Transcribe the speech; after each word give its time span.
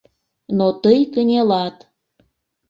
Но 0.57 0.67
тый 0.83 0.99
кынелат. 1.13 1.77